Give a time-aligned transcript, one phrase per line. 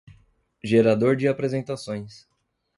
[0.63, 2.27] Gerador de apresentações.